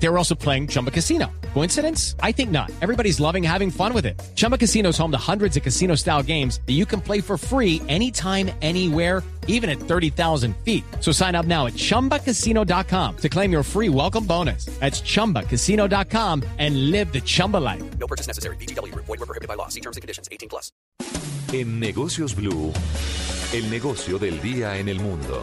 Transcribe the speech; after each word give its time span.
They 0.00 0.08
were 0.08 0.18
also 0.18 0.34
playing 0.34 0.68
Chumba 0.68 0.90
Casino. 0.90 1.26
Coincidence? 1.54 2.14
I 2.22 2.32
think 2.32 2.50
not. 2.50 2.70
Everybody's 2.80 3.18
loving 3.20 3.42
having 3.42 3.70
fun 3.70 3.92
with 3.92 4.06
it. 4.06 4.20
Chumba 4.36 4.56
Casino 4.56 4.90
is 4.90 4.98
home 4.98 5.10
to 5.10 5.18
hundreds 5.18 5.56
of 5.56 5.62
casino 5.62 5.96
style 5.96 6.22
games 6.22 6.60
that 6.66 6.74
you 6.74 6.86
can 6.86 7.00
play 7.00 7.20
for 7.20 7.36
free 7.36 7.82
anytime, 7.88 8.50
anywhere, 8.62 9.22
even 9.48 9.68
at 9.68 9.78
30,000 9.80 10.56
feet. 10.58 10.84
So 11.00 11.10
sign 11.10 11.34
up 11.34 11.46
now 11.46 11.66
at 11.66 11.72
chumbacasino.com 11.72 13.16
to 13.16 13.28
claim 13.28 13.50
your 13.50 13.64
free 13.64 13.88
welcome 13.88 14.24
bonus. 14.24 14.66
That's 14.78 15.00
chumbacasino.com 15.00 16.44
and 16.58 16.90
live 16.92 17.12
the 17.12 17.20
Chumba 17.20 17.56
life. 17.56 17.82
No 17.98 18.06
purchase 18.06 18.28
necessary. 18.28 18.56
BGW. 18.56 18.94
Void 18.94 19.08
were 19.08 19.26
prohibited 19.26 19.48
by 19.48 19.54
law. 19.54 19.68
See 19.68 19.80
terms 19.80 19.96
and 19.96 20.02
conditions. 20.02 20.28
18 20.30 20.48
plus. 20.48 20.70
En 21.50 21.80
Negocios 21.80 22.36
Blue, 22.36 22.74
el 23.54 23.70
negocio 23.70 24.18
del 24.18 24.38
día 24.42 24.76
en 24.76 24.90
el 24.90 25.00
mundo. 25.00 25.42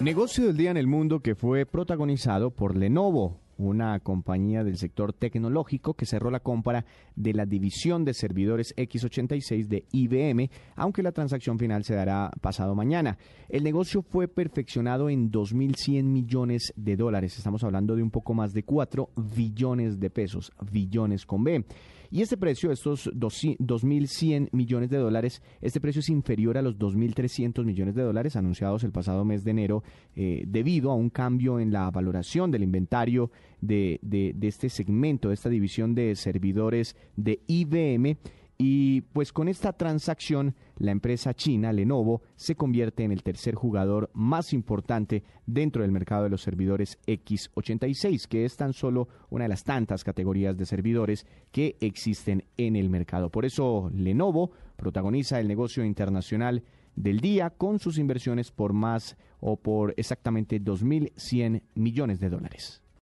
Negocio 0.00 0.46
del 0.46 0.56
día 0.56 0.70
en 0.70 0.78
el 0.78 0.86
mundo 0.86 1.20
que 1.20 1.34
fue 1.34 1.66
protagonizado 1.66 2.50
por 2.52 2.74
Lenovo, 2.74 3.38
una 3.60 4.00
compañía 4.00 4.64
del 4.64 4.78
sector 4.78 5.12
tecnológico 5.12 5.94
que 5.94 6.06
cerró 6.06 6.30
la 6.30 6.40
compra 6.40 6.84
de 7.14 7.34
la 7.34 7.44
división 7.44 8.04
de 8.04 8.14
servidores 8.14 8.74
X86 8.76 9.66
de 9.66 9.84
IBM, 9.92 10.50
aunque 10.76 11.02
la 11.02 11.12
transacción 11.12 11.58
final 11.58 11.84
se 11.84 11.94
dará 11.94 12.30
pasado 12.40 12.74
mañana. 12.74 13.18
El 13.48 13.62
negocio 13.62 14.02
fue 14.02 14.28
perfeccionado 14.28 15.10
en 15.10 15.30
2.100 15.30 16.04
millones 16.04 16.72
de 16.76 16.96
dólares. 16.96 17.36
Estamos 17.36 17.62
hablando 17.62 17.96
de 17.96 18.02
un 18.02 18.10
poco 18.10 18.34
más 18.34 18.52
de 18.52 18.62
4 18.62 19.10
billones 19.16 20.00
de 20.00 20.10
pesos, 20.10 20.52
billones 20.70 21.26
con 21.26 21.44
B. 21.44 21.64
Y 22.12 22.22
este 22.22 22.36
precio, 22.36 22.72
estos 22.72 23.08
2.100 23.12 24.48
millones 24.50 24.90
de 24.90 24.96
dólares, 24.96 25.42
este 25.60 25.80
precio 25.80 26.00
es 26.00 26.08
inferior 26.08 26.58
a 26.58 26.62
los 26.62 26.76
2.300 26.76 27.64
millones 27.64 27.94
de 27.94 28.02
dólares 28.02 28.34
anunciados 28.34 28.82
el 28.82 28.90
pasado 28.90 29.24
mes 29.24 29.44
de 29.44 29.52
enero 29.52 29.84
eh, 30.16 30.42
debido 30.44 30.90
a 30.90 30.96
un 30.96 31.10
cambio 31.10 31.60
en 31.60 31.72
la 31.72 31.88
valoración 31.92 32.50
del 32.50 32.64
inventario 32.64 33.30
de, 33.60 34.00
este 34.40 34.68
segmento, 34.68 35.28
de 35.28 35.34
esta 35.34 35.48
división 35.48 35.94
de 35.94 36.14
servidores 36.16 36.96
de 37.16 37.40
IBM 37.46 38.16
y 38.62 39.00
pues 39.00 39.32
con 39.32 39.48
esta 39.48 39.72
transacción, 39.72 40.54
la 40.76 40.90
empresa 40.90 41.32
china 41.32 41.72
Lenovo 41.72 42.20
se 42.36 42.56
convierte 42.56 43.04
en 43.04 43.10
el 43.10 43.22
tercer 43.22 43.54
jugador 43.54 44.10
más 44.12 44.52
importante 44.52 45.24
dentro 45.46 45.80
del 45.80 45.92
mercado 45.92 46.24
de 46.24 46.28
los 46.28 46.42
servidores 46.42 46.98
X86, 47.06 48.28
que 48.28 48.44
es 48.44 48.58
tan 48.58 48.74
solo 48.74 49.08
una 49.30 49.44
de 49.44 49.48
las 49.48 49.64
tantas 49.64 50.04
categorías 50.04 50.58
de 50.58 50.66
servidores 50.66 51.24
que 51.52 51.78
existen 51.80 52.44
en 52.58 52.76
el 52.76 52.90
mercado. 52.90 53.30
Por 53.30 53.46
eso 53.46 53.90
Lenovo 53.94 54.50
protagoniza 54.76 55.40
el 55.40 55.48
negocio 55.48 55.82
internacional 55.82 56.62
del 56.96 57.20
día 57.20 57.48
con 57.48 57.78
sus 57.78 57.96
inversiones 57.96 58.50
por 58.50 58.74
más 58.74 59.16
o 59.40 59.56
por 59.56 59.94
exactamente 59.96 60.60
2.100 60.60 61.62
millones 61.74 62.20
de 62.20 62.28
dólares. 62.28 62.82